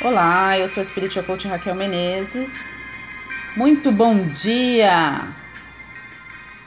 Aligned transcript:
Olá, 0.00 0.56
eu 0.56 0.68
sou 0.68 0.80
a 0.80 0.84
Spiritual 0.84 1.24
Coach 1.24 1.48
Raquel 1.48 1.74
Menezes. 1.74 2.70
Muito 3.56 3.90
bom 3.90 4.28
dia! 4.28 5.34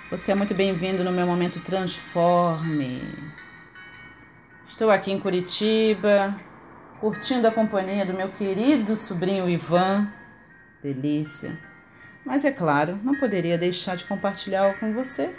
Você 0.09 0.33
é 0.33 0.35
muito 0.35 0.53
bem-vindo 0.53 1.01
no 1.01 1.13
meu 1.13 1.25
momento 1.25 1.61
Transforme. 1.61 3.01
Estou 4.67 4.91
aqui 4.91 5.13
em 5.13 5.19
Curitiba, 5.19 6.35
curtindo 6.99 7.47
a 7.47 7.51
companhia 7.51 8.05
do 8.05 8.13
meu 8.13 8.27
querido 8.27 8.97
sobrinho 8.97 9.49
Ivan. 9.49 10.11
Delícia! 10.83 11.57
Mas 12.25 12.43
é 12.43 12.51
claro, 12.51 12.99
não 13.01 13.17
poderia 13.17 13.57
deixar 13.57 13.95
de 13.95 14.03
compartilhar 14.03 14.77
com 14.77 14.91
você. 14.91 15.33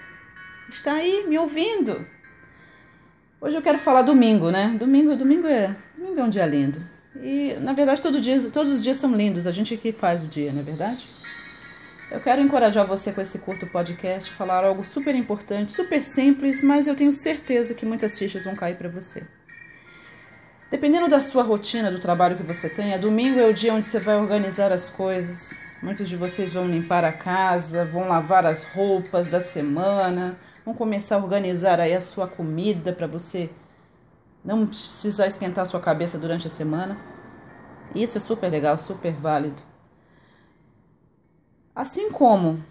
Está 0.67 0.95
aí 0.95 1.27
me 1.29 1.39
ouvindo. 1.39 2.07
Hoje 3.39 3.54
eu 3.54 3.61
quero 3.61 3.79
falar 3.79 4.00
domingo, 4.00 4.50
né? 4.50 4.75
Domingo, 4.79 5.14
domingo 5.14 5.46
é, 5.46 5.77
domingo 5.95 6.21
é 6.21 6.25
um 6.25 6.31
dia 6.31 6.46
lindo. 6.46 6.92
E, 7.16 7.54
na 7.61 7.72
verdade, 7.72 8.00
todo 8.00 8.21
dia, 8.21 8.39
todos 8.50 8.72
os 8.72 8.82
dias 8.82 8.96
são 8.96 9.14
lindos, 9.14 9.46
a 9.46 9.52
gente 9.52 9.76
que 9.76 9.93
faz 9.93 10.22
o 10.22 10.26
dia, 10.26 10.52
não 10.52 10.61
é 10.61 10.64
verdade? 10.64 11.07
Eu 12.11 12.21
quero 12.21 12.43
encorajar 12.43 12.86
você 12.86 13.12
com 13.12 13.21
esse 13.21 13.38
curto 13.38 13.66
podcast, 13.66 14.30
falar 14.30 14.64
algo 14.64 14.85
super 14.85 15.14
importante, 15.14 15.72
super 15.72 16.02
simples, 16.02 16.62
mas 16.62 16.86
eu 16.86 16.94
tenho 16.94 17.12
certeza 17.12 17.75
que 17.75 17.86
muitas 17.86 18.18
fichas 18.18 18.44
vão 18.44 18.54
cair 18.54 18.76
para 18.76 18.88
você. 18.88 19.26
Dependendo 20.71 21.08
da 21.08 21.21
sua 21.21 21.43
rotina, 21.43 21.90
do 21.90 21.98
trabalho 21.98 22.36
que 22.36 22.43
você 22.43 22.68
tenha, 22.68 22.98
domingo 22.98 23.38
é 23.38 23.46
o 23.46 23.52
dia 23.52 23.74
onde 23.74 23.86
você 23.86 23.99
vai 23.99 24.16
organizar 24.16 24.72
as 24.72 24.88
coisas. 24.88 25.58
Muitos 25.82 26.08
de 26.08 26.16
vocês 26.16 26.52
vão 26.52 26.66
limpar 26.66 27.04
a 27.04 27.13
casa, 27.13 27.85
vão 27.85 28.08
lavar 28.08 28.46
as 28.46 28.64
roupas 28.64 29.29
da 29.29 29.40
semana, 29.40 30.36
vão 30.64 30.74
começar 30.74 31.16
a 31.16 31.18
organizar 31.18 31.80
aí 31.80 31.93
a 31.93 32.00
sua 32.00 32.27
comida 32.27 32.92
para 32.92 33.06
você 33.06 33.50
não 34.45 34.67
precisar 34.67 35.27
esquentar 35.27 35.66
sua 35.66 35.80
cabeça 35.80 36.19
durante 36.19 36.47
a 36.47 36.50
semana. 36.50 36.98
Isso 37.94 38.19
é 38.19 38.20
super 38.20 38.50
legal, 38.50 38.77
super 38.77 39.12
válido. 39.12 39.62
Assim 41.75 42.11
como 42.11 42.62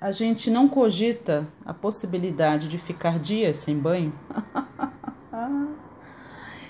a 0.00 0.10
gente 0.10 0.50
não 0.50 0.68
cogita 0.68 1.46
a 1.64 1.72
possibilidade 1.72 2.68
de 2.68 2.76
ficar 2.76 3.18
dias 3.18 3.56
sem 3.56 3.78
banho, 3.78 4.12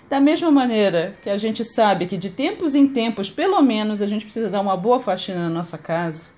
da 0.09 0.21
mesma 0.21 0.51
maneira 0.51 1.17
que 1.23 1.31
a 1.31 1.39
gente 1.39 1.65
sabe 1.65 2.07
que 2.07 2.19
de 2.19 2.29
tempos 2.29 2.75
em 2.75 2.87
tempos, 2.93 3.31
pelo 3.31 3.63
menos, 3.63 4.03
a 4.03 4.07
gente 4.07 4.27
precisa 4.27 4.51
dar 4.51 4.61
uma 4.61 4.77
boa 4.77 5.01
faxina 5.01 5.45
na 5.45 5.49
nossa 5.49 5.79
casa, 5.79 6.31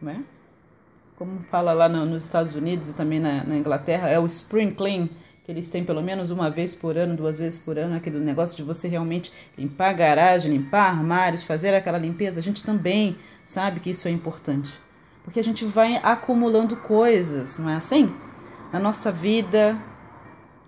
né? 0.00 0.24
Como 1.16 1.40
fala 1.42 1.74
lá 1.74 1.88
no, 1.88 2.06
nos 2.06 2.24
Estados 2.24 2.54
Unidos 2.54 2.90
e 2.90 2.96
também 2.96 3.20
na, 3.20 3.44
na 3.44 3.58
Inglaterra, 3.58 4.08
é 4.08 4.18
o 4.18 4.24
spring 4.24 4.70
clean 4.70 5.10
que 5.48 5.52
eles 5.52 5.70
têm 5.70 5.82
pelo 5.82 6.02
menos 6.02 6.28
uma 6.28 6.50
vez 6.50 6.74
por 6.74 6.98
ano, 6.98 7.16
duas 7.16 7.38
vezes 7.38 7.58
por 7.58 7.78
ano, 7.78 7.96
aquele 7.96 8.18
negócio 8.18 8.54
de 8.54 8.62
você 8.62 8.86
realmente 8.86 9.32
limpar 9.56 9.88
a 9.88 9.92
garagem, 9.94 10.52
limpar 10.52 10.90
armários, 10.90 11.42
fazer 11.42 11.74
aquela 11.74 11.96
limpeza, 11.96 12.38
a 12.38 12.42
gente 12.42 12.62
também 12.62 13.16
sabe 13.46 13.80
que 13.80 13.88
isso 13.88 14.06
é 14.06 14.10
importante. 14.10 14.74
Porque 15.24 15.40
a 15.40 15.42
gente 15.42 15.64
vai 15.64 15.98
acumulando 16.02 16.76
coisas, 16.76 17.58
não 17.58 17.70
é 17.70 17.76
assim? 17.76 18.14
Na 18.70 18.78
nossa 18.78 19.10
vida, 19.10 19.74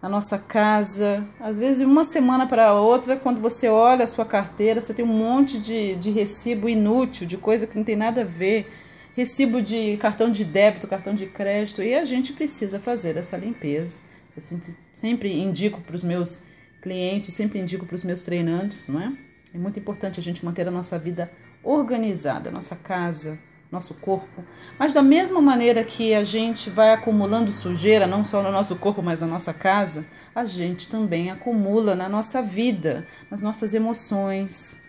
na 0.00 0.08
nossa 0.08 0.38
casa. 0.38 1.26
Às 1.38 1.58
vezes, 1.58 1.80
de 1.80 1.84
uma 1.84 2.02
semana 2.02 2.46
para 2.46 2.72
outra, 2.72 3.18
quando 3.18 3.38
você 3.38 3.68
olha 3.68 4.04
a 4.04 4.08
sua 4.08 4.24
carteira, 4.24 4.80
você 4.80 4.94
tem 4.94 5.04
um 5.04 5.08
monte 5.08 5.58
de, 5.58 5.94
de 5.96 6.10
recibo 6.10 6.70
inútil, 6.70 7.26
de 7.26 7.36
coisa 7.36 7.66
que 7.66 7.76
não 7.76 7.84
tem 7.84 7.96
nada 7.96 8.22
a 8.22 8.24
ver. 8.24 8.66
Recibo 9.14 9.60
de 9.60 9.98
cartão 9.98 10.30
de 10.30 10.42
débito, 10.42 10.86
cartão 10.88 11.14
de 11.14 11.26
crédito, 11.26 11.82
e 11.82 11.94
a 11.94 12.06
gente 12.06 12.32
precisa 12.32 12.80
fazer 12.80 13.18
essa 13.18 13.36
limpeza 13.36 14.08
eu 14.36 14.42
sempre, 14.42 14.76
sempre 14.92 15.32
indico 15.32 15.80
para 15.80 15.96
os 15.96 16.02
meus 16.02 16.42
clientes, 16.80 17.34
sempre 17.34 17.58
indico 17.58 17.86
para 17.86 17.94
os 17.94 18.04
meus 18.04 18.22
treinandos, 18.22 18.86
não 18.88 19.00
é? 19.00 19.12
É 19.52 19.58
muito 19.58 19.78
importante 19.78 20.20
a 20.20 20.22
gente 20.22 20.44
manter 20.44 20.66
a 20.68 20.70
nossa 20.70 20.98
vida 20.98 21.30
organizada, 21.62 22.50
nossa 22.50 22.76
casa, 22.76 23.38
nosso 23.70 23.94
corpo. 23.94 24.44
Mas 24.78 24.92
da 24.92 25.02
mesma 25.02 25.40
maneira 25.40 25.84
que 25.84 26.14
a 26.14 26.24
gente 26.24 26.70
vai 26.70 26.92
acumulando 26.92 27.52
sujeira, 27.52 28.06
não 28.06 28.24
só 28.24 28.42
no 28.42 28.50
nosso 28.50 28.76
corpo, 28.76 29.02
mas 29.02 29.20
na 29.20 29.26
nossa 29.26 29.52
casa, 29.52 30.06
a 30.34 30.44
gente 30.46 30.88
também 30.88 31.30
acumula 31.30 31.94
na 31.94 32.08
nossa 32.08 32.42
vida, 32.42 33.06
nas 33.30 33.42
nossas 33.42 33.74
emoções, 33.74 34.80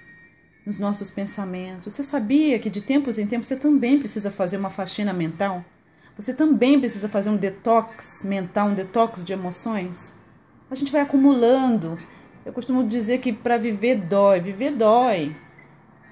nos 0.65 0.79
nossos 0.79 1.09
pensamentos. 1.09 1.93
Você 1.93 2.03
sabia 2.03 2.59
que 2.59 2.69
de 2.69 2.81
tempos 2.81 3.17
em 3.17 3.27
tempos 3.27 3.47
você 3.47 3.55
também 3.55 3.99
precisa 3.99 4.31
fazer 4.31 4.57
uma 4.57 4.69
faxina 4.69 5.13
mental? 5.13 5.63
Você 6.21 6.35
também 6.35 6.79
precisa 6.79 7.09
fazer 7.09 7.31
um 7.31 7.35
detox 7.35 8.23
mental, 8.23 8.67
um 8.67 8.75
detox 8.75 9.23
de 9.23 9.33
emoções. 9.33 10.19
A 10.69 10.75
gente 10.75 10.91
vai 10.91 11.01
acumulando. 11.01 11.97
Eu 12.45 12.53
costumo 12.53 12.87
dizer 12.87 13.17
que 13.17 13.33
para 13.33 13.57
viver 13.57 13.95
dói, 13.95 14.39
viver 14.39 14.69
dói. 14.69 15.35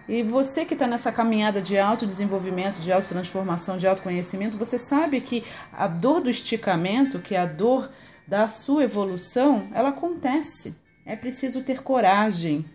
E 0.08 0.24
você 0.24 0.66
que 0.66 0.74
está 0.74 0.88
nessa 0.88 1.12
caminhada 1.12 1.62
de 1.62 1.78
autodesenvolvimento, 1.78 2.80
de 2.80 2.92
autotransformação, 2.92 3.78
de 3.78 3.86
autoconhecimento, 3.86 4.58
você 4.58 4.80
sabe 4.80 5.22
que 5.22 5.44
a 5.72 5.86
dor 5.86 6.22
do 6.22 6.30
esticamento, 6.32 7.20
que 7.20 7.36
é 7.36 7.40
a 7.40 7.46
dor 7.46 7.92
da 8.28 8.48
sua 8.48 8.86
evolução, 8.86 9.70
ela 9.76 9.90
acontece. 9.90 10.76
É 11.06 11.16
preciso 11.16 11.62
ter 11.62 11.84
coragem, 11.84 12.66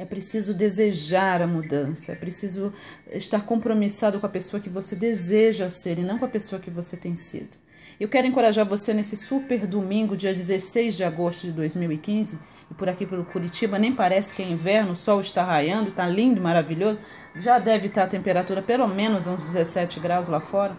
é 0.00 0.04
preciso 0.06 0.54
desejar 0.54 1.42
a 1.42 1.46
mudança, 1.46 2.12
é 2.12 2.14
preciso 2.14 2.72
estar 3.12 3.42
compromissado 3.42 4.18
com 4.18 4.24
a 4.24 4.30
pessoa 4.30 4.58
que 4.58 4.70
você 4.70 4.96
deseja 4.96 5.68
ser 5.68 5.98
e 5.98 6.02
não 6.02 6.18
com 6.18 6.24
a 6.24 6.28
pessoa 6.28 6.58
que 6.58 6.70
você 6.70 6.96
tem 6.96 7.14
sido. 7.14 7.58
Eu 8.00 8.08
quero 8.08 8.26
encorajar 8.26 8.64
você 8.64 8.94
nesse 8.94 9.14
super 9.14 9.66
domingo, 9.66 10.16
dia 10.16 10.32
16 10.32 10.96
de 10.96 11.04
agosto 11.04 11.42
de 11.42 11.52
2015, 11.52 12.38
e 12.70 12.74
por 12.74 12.88
aqui 12.88 13.04
pelo 13.04 13.26
Curitiba, 13.26 13.78
nem 13.78 13.92
parece 13.92 14.32
que 14.32 14.42
é 14.42 14.48
inverno, 14.48 14.92
o 14.92 14.96
sol 14.96 15.20
está 15.20 15.44
raiando, 15.44 15.90
está 15.90 16.08
lindo, 16.08 16.40
maravilhoso. 16.40 16.98
Já 17.36 17.58
deve 17.58 17.88
estar 17.88 18.04
a 18.04 18.06
temperatura 18.06 18.62
pelo 18.62 18.88
menos 18.88 19.26
uns 19.26 19.42
17 19.42 20.00
graus 20.00 20.28
lá 20.28 20.40
fora. 20.40 20.74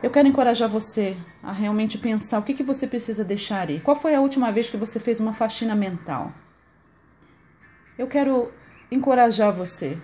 Eu 0.00 0.10
quero 0.10 0.28
encorajar 0.28 0.68
você 0.68 1.16
a 1.42 1.50
realmente 1.50 1.98
pensar 1.98 2.38
o 2.38 2.44
que, 2.44 2.54
que 2.54 2.62
você 2.62 2.86
precisa 2.86 3.24
deixar 3.24 3.68
aí. 3.68 3.80
Qual 3.80 3.96
foi 3.96 4.14
a 4.14 4.20
última 4.20 4.52
vez 4.52 4.70
que 4.70 4.76
você 4.76 5.00
fez 5.00 5.18
uma 5.18 5.32
faxina 5.32 5.74
mental? 5.74 6.32
Eu 7.98 8.06
quero 8.06 8.52
encorajar 8.90 9.50
você 9.50 9.96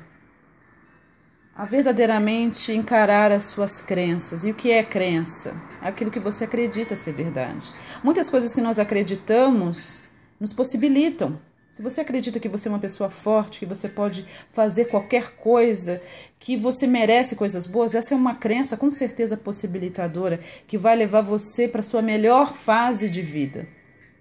a 1.54 1.66
verdadeiramente 1.66 2.72
encarar 2.72 3.30
as 3.30 3.44
suas 3.44 3.82
crenças. 3.82 4.44
E 4.44 4.50
o 4.50 4.54
que 4.54 4.70
é 4.70 4.82
crença? 4.82 5.60
É 5.82 5.88
aquilo 5.88 6.10
que 6.10 6.18
você 6.18 6.44
acredita 6.44 6.96
ser 6.96 7.12
verdade. 7.12 7.70
Muitas 8.02 8.30
coisas 8.30 8.54
que 8.54 8.62
nós 8.62 8.78
acreditamos 8.78 10.04
nos 10.40 10.54
possibilitam. 10.54 11.38
Se 11.70 11.82
você 11.82 12.00
acredita 12.00 12.40
que 12.40 12.48
você 12.48 12.68
é 12.68 12.70
uma 12.70 12.78
pessoa 12.78 13.10
forte, 13.10 13.58
que 13.58 13.66
você 13.66 13.90
pode 13.90 14.24
fazer 14.52 14.86
qualquer 14.86 15.36
coisa, 15.36 16.02
que 16.38 16.56
você 16.56 16.86
merece 16.86 17.36
coisas 17.36 17.66
boas, 17.66 17.94
essa 17.94 18.14
é 18.14 18.16
uma 18.16 18.34
crença 18.34 18.74
com 18.74 18.90
certeza 18.90 19.36
possibilitadora 19.36 20.40
que 20.66 20.78
vai 20.78 20.96
levar 20.96 21.20
você 21.20 21.68
para 21.68 21.82
sua 21.82 22.00
melhor 22.00 22.54
fase 22.54 23.10
de 23.10 23.20
vida. 23.20 23.68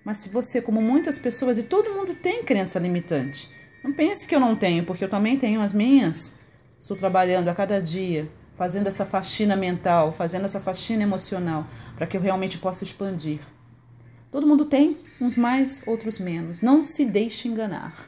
Mas 0.03 0.18
se 0.18 0.30
você, 0.30 0.62
como 0.62 0.82
muitas 0.82 1.18
pessoas, 1.18 1.58
e 1.58 1.64
todo 1.64 1.94
mundo 1.94 2.16
tem 2.16 2.44
crença 2.44 2.80
limitante, 2.80 3.61
não 3.84 3.94
pense 3.94 4.28
que 4.28 4.36
eu 4.36 4.40
não 4.40 4.56
tenho, 4.56 4.86
porque 4.86 5.03
eu 5.03 5.09
também 5.09 5.38
tenho 5.38 5.62
as 5.62 5.74
minhas. 5.74 6.40
Estou 6.80 6.96
trabalhando 6.96 7.47
a 7.47 7.56
cada 7.56 7.81
dia, 7.81 8.31
fazendo 8.56 8.88
essa 8.88 9.06
faxina 9.06 9.56
mental, 9.56 10.12
fazendo 10.12 10.46
essa 10.46 10.59
faxina 10.59 11.03
emocional, 11.03 11.68
para 11.96 12.08
que 12.08 12.16
eu 12.16 12.22
realmente 12.22 12.58
possa 12.58 12.84
expandir. 12.84 13.40
Todo 14.31 14.47
mundo 14.47 14.66
tem, 14.66 14.97
uns 15.20 15.36
mais, 15.36 15.86
outros 15.88 16.20
menos. 16.20 16.62
Não 16.62 16.84
se 16.84 17.06
deixe 17.06 17.47
enganar. 17.47 18.08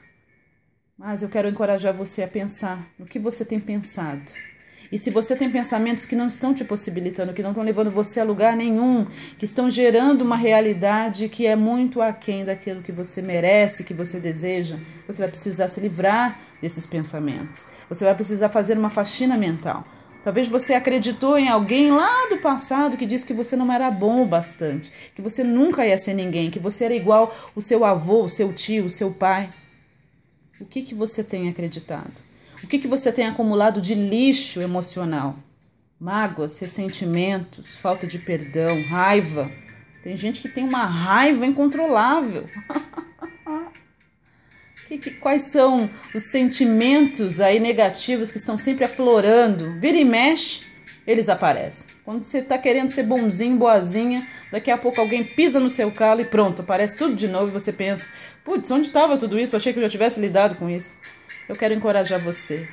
Mas 0.98 1.22
eu 1.22 1.30
quero 1.30 1.50
encorajar 1.50 1.94
você 1.94 2.24
a 2.24 2.28
pensar 2.28 2.88
no 2.98 3.06
que 3.06 3.20
você 3.20 3.44
tem 3.44 3.60
pensado 3.60 4.32
e 4.94 4.98
se 5.00 5.10
você 5.10 5.36
tem 5.36 5.50
pensamentos 5.50 6.06
que 6.06 6.16
não 6.16 6.28
estão 6.28 6.54
te 6.54 6.64
possibilitando, 6.64 7.34
que 7.34 7.42
não 7.42 7.50
estão 7.50 7.64
levando 7.64 7.90
você 7.90 8.20
a 8.20 8.24
lugar 8.24 8.56
nenhum, 8.56 9.08
que 9.40 9.44
estão 9.44 9.68
gerando 9.68 10.22
uma 10.22 10.38
realidade 10.38 11.28
que 11.30 11.48
é 11.48 11.56
muito 11.56 12.00
aquém 12.00 12.46
daquilo 12.46 12.84
que 12.84 12.92
você 12.92 13.20
merece, 13.20 13.84
que 13.84 13.94
você 13.94 14.20
deseja, 14.20 14.78
você 15.08 15.24
vai 15.24 15.30
precisar 15.30 15.68
se 15.68 15.80
livrar 15.80 16.40
desses 16.62 16.86
pensamentos. 16.86 17.66
Você 17.90 18.06
vai 18.06 18.14
precisar 18.14 18.50
fazer 18.50 18.78
uma 18.78 18.92
faxina 18.92 19.36
mental. 19.36 19.84
Talvez 20.24 20.48
você 20.48 20.76
acreditou 20.76 21.40
em 21.40 21.50
alguém 21.50 21.90
lá 21.90 22.28
do 22.30 22.38
passado 22.38 22.96
que 22.96 23.08
disse 23.08 23.26
que 23.26 23.34
você 23.34 23.56
não 23.56 23.74
era 23.74 23.90
bom 23.90 24.22
o 24.22 24.28
bastante, 24.28 24.92
que 25.16 25.24
você 25.24 25.44
nunca 25.44 25.88
ia 25.88 25.98
ser 25.98 26.14
ninguém, 26.14 26.52
que 26.52 26.60
você 26.60 26.86
era 26.86 26.94
igual 26.94 27.36
o 27.56 27.62
seu 27.62 27.84
avô, 27.84 28.26
o 28.26 28.30
seu 28.30 28.54
tio, 28.54 28.86
o 28.86 28.92
seu 28.92 29.10
pai. 29.10 29.50
O 30.62 30.66
que, 30.66 30.84
que 30.84 30.94
você 30.94 31.24
tem 31.24 31.50
acreditado? 31.50 32.33
O 32.64 32.68
que, 32.68 32.80
que 32.80 32.88
você 32.88 33.12
tem 33.12 33.28
acumulado 33.28 33.82
de 33.82 33.94
lixo 33.94 34.62
emocional? 34.62 35.36
Mágoas, 36.00 36.58
ressentimentos, 36.60 37.78
falta 37.78 38.08
de 38.08 38.20
perdão, 38.20 38.82
raiva. 38.84 39.52
Tem 40.04 40.16
gente 40.18 40.42
que 40.42 40.50
tem 40.50 40.64
uma 40.64 40.86
raiva 40.86 41.46
incontrolável. 41.46 42.48
que, 44.88 44.98
que, 44.98 45.12
quais 45.12 45.44
são 45.44 45.90
os 46.14 46.24
sentimentos 46.24 47.40
aí 47.40 47.60
negativos 47.60 48.32
que 48.32 48.38
estão 48.38 48.58
sempre 48.58 48.86
aflorando? 48.86 49.80
Vira 49.80 49.98
e 49.98 50.06
mexe, 50.06 50.62
eles 51.06 51.30
aparecem. 51.30 51.96
Quando 52.04 52.24
você 52.24 52.40
está 52.40 52.58
querendo 52.58 52.90
ser 52.90 53.04
bonzinho, 53.04 53.58
boazinha, 53.58 54.28
daqui 54.52 54.72
a 54.72 54.78
pouco 54.78 55.00
alguém 55.00 55.24
pisa 55.24 55.60
no 55.60 55.70
seu 55.70 55.92
calo 55.92 56.22
e 56.22 56.26
pronto, 56.26 56.62
aparece 56.62 56.98
tudo 56.98 57.16
de 57.16 57.28
novo 57.28 57.48
e 57.48 57.52
você 57.52 57.74
pensa: 57.74 58.12
putz, 58.44 58.70
onde 58.72 58.88
estava 58.88 59.18
tudo 59.18 59.40
isso? 59.40 59.56
Eu 59.56 59.58
achei 59.58 59.74
que 59.74 59.80
eu 59.80 59.84
já 59.84 59.90
tivesse 59.90 60.20
lidado 60.20 60.56
com 60.56 60.70
isso. 60.70 60.98
Eu 61.48 61.56
quero 61.56 61.74
encorajar 61.74 62.20
você 62.22 62.68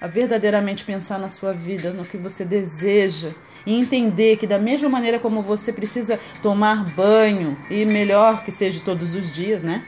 a 0.00 0.06
verdadeiramente 0.06 0.84
pensar 0.84 1.18
na 1.18 1.28
sua 1.28 1.52
vida, 1.52 1.92
no 1.92 2.04
que 2.04 2.16
você 2.16 2.44
deseja 2.44 3.30
e 3.66 3.74
entender 3.74 4.36
que, 4.36 4.46
da 4.46 4.58
mesma 4.58 4.88
maneira 4.88 5.18
como 5.18 5.42
você 5.42 5.72
precisa 5.72 6.18
tomar 6.42 6.94
banho, 6.94 7.56
e 7.70 7.84
melhor 7.84 8.42
que 8.42 8.50
seja 8.50 8.80
todos 8.80 9.14
os 9.14 9.34
dias, 9.34 9.62
né? 9.62 9.84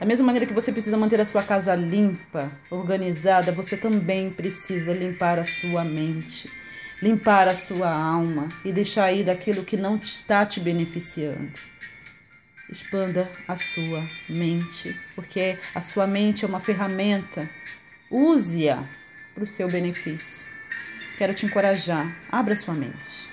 Da 0.00 0.06
mesma 0.06 0.26
maneira 0.26 0.46
que 0.46 0.52
você 0.52 0.72
precisa 0.72 0.96
manter 0.96 1.20
a 1.20 1.24
sua 1.24 1.42
casa 1.42 1.74
limpa, 1.74 2.50
organizada, 2.70 3.52
você 3.52 3.76
também 3.76 4.30
precisa 4.30 4.92
limpar 4.92 5.38
a 5.38 5.44
sua 5.44 5.84
mente, 5.84 6.50
limpar 7.02 7.46
a 7.46 7.54
sua 7.54 7.90
alma 7.90 8.48
e 8.64 8.72
deixar 8.72 9.04
aí 9.04 9.22
daquilo 9.22 9.64
que 9.64 9.76
não 9.76 9.96
está 9.96 10.44
te 10.44 10.58
beneficiando. 10.58 11.52
Expanda 12.70 13.30
a 13.46 13.56
sua 13.56 14.08
mente, 14.28 14.98
porque 15.14 15.58
a 15.74 15.80
sua 15.80 16.06
mente 16.06 16.44
é 16.44 16.48
uma 16.48 16.60
ferramenta. 16.60 17.48
Use-a 18.10 18.82
para 19.34 19.44
o 19.44 19.46
seu 19.46 19.68
benefício. 19.68 20.46
Quero 21.18 21.34
te 21.34 21.46
encorajar, 21.46 22.16
abra 22.30 22.56
sua 22.56 22.74
mente. 22.74 23.28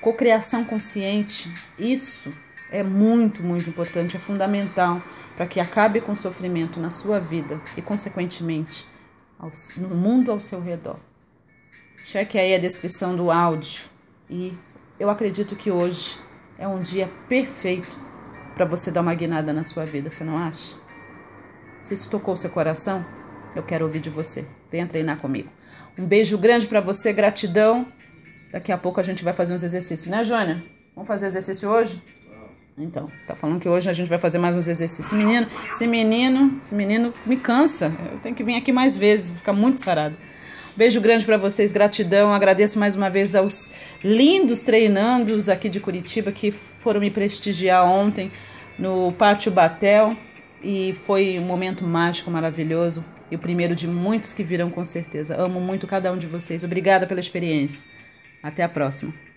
Cocriação 0.00 0.64
consciente, 0.64 1.52
isso 1.78 2.34
é 2.70 2.82
muito, 2.82 3.42
muito 3.42 3.68
importante, 3.68 4.16
é 4.16 4.20
fundamental 4.20 5.02
para 5.36 5.46
que 5.46 5.60
acabe 5.60 6.00
com 6.00 6.12
o 6.12 6.16
sofrimento 6.16 6.80
na 6.80 6.90
sua 6.90 7.20
vida 7.20 7.60
e, 7.76 7.82
consequentemente, 7.82 8.86
no 9.76 9.88
mundo 9.94 10.30
ao 10.30 10.40
seu 10.40 10.60
redor. 10.60 10.98
Cheque 12.04 12.38
aí 12.38 12.54
a 12.54 12.58
descrição 12.58 13.14
do 13.14 13.30
áudio 13.30 13.84
e 14.28 14.56
eu 14.98 15.10
acredito 15.10 15.56
que 15.56 15.70
hoje 15.70 16.18
é 16.58 16.66
um 16.66 16.78
dia 16.78 17.10
perfeito 17.28 17.98
para 18.60 18.68
você 18.68 18.90
dar 18.90 19.00
uma 19.00 19.14
guinada 19.14 19.54
na 19.54 19.64
sua 19.64 19.86
vida, 19.86 20.10
você 20.10 20.22
não 20.22 20.36
acha? 20.36 20.76
Se 21.80 21.94
isso 21.94 22.10
tocou 22.10 22.36
seu 22.36 22.50
coração, 22.50 23.06
eu 23.56 23.62
quero 23.62 23.86
ouvir 23.86 24.00
de 24.00 24.10
você. 24.10 24.44
Venha 24.70 24.86
treinar 24.86 25.16
comigo. 25.16 25.48
Um 25.98 26.04
beijo 26.04 26.36
grande 26.36 26.66
para 26.66 26.78
você, 26.78 27.10
gratidão. 27.10 27.86
Daqui 28.52 28.70
a 28.70 28.76
pouco 28.76 29.00
a 29.00 29.02
gente 29.02 29.24
vai 29.24 29.32
fazer 29.32 29.54
uns 29.54 29.62
exercícios, 29.62 30.08
né, 30.08 30.22
Jônia? 30.22 30.62
Vamos 30.94 31.08
fazer 31.08 31.28
exercício 31.28 31.70
hoje? 31.70 32.02
Então, 32.76 33.10
tá 33.26 33.34
falando 33.34 33.58
que 33.58 33.68
hoje 33.68 33.88
a 33.88 33.94
gente 33.94 34.10
vai 34.10 34.18
fazer 34.18 34.36
mais 34.36 34.54
uns 34.54 34.68
exercícios. 34.68 35.10
Menino, 35.10 35.46
esse 35.70 35.86
menino, 35.86 36.58
esse 36.60 36.74
menino 36.74 37.14
me 37.24 37.38
cansa. 37.38 37.86
Eu 38.12 38.18
tenho 38.18 38.34
que 38.34 38.44
vir 38.44 38.56
aqui 38.56 38.72
mais 38.72 38.94
vezes, 38.94 39.38
ficar 39.38 39.54
muito 39.54 39.78
sarado. 39.78 40.18
Beijo 40.76 41.00
grande 41.00 41.24
para 41.24 41.38
vocês, 41.38 41.72
gratidão. 41.72 42.30
Agradeço 42.30 42.78
mais 42.78 42.94
uma 42.94 43.08
vez 43.08 43.34
aos 43.34 43.72
lindos 44.04 44.62
treinandos 44.62 45.48
aqui 45.48 45.70
de 45.70 45.80
Curitiba 45.80 46.30
que 46.30 46.50
foram 46.50 47.00
me 47.00 47.10
prestigiar 47.10 47.86
ontem 47.86 48.30
no 48.80 49.12
Pátio 49.12 49.52
Batel 49.52 50.16
e 50.62 50.94
foi 50.94 51.38
um 51.38 51.44
momento 51.44 51.84
mágico, 51.84 52.30
maravilhoso 52.30 53.04
e 53.30 53.36
o 53.36 53.38
primeiro 53.38 53.76
de 53.76 53.86
muitos 53.86 54.32
que 54.32 54.42
virão 54.42 54.70
com 54.70 54.84
certeza. 54.84 55.40
Amo 55.40 55.60
muito 55.60 55.86
cada 55.86 56.10
um 56.10 56.16
de 56.16 56.26
vocês. 56.26 56.64
Obrigada 56.64 57.06
pela 57.06 57.20
experiência. 57.20 57.84
Até 58.42 58.62
a 58.64 58.68
próxima. 58.68 59.29